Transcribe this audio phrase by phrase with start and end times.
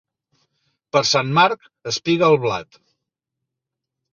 [0.95, 2.81] Per Sant Marc espiga el blat.